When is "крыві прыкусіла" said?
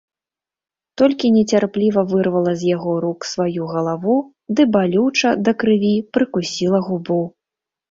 5.67-6.79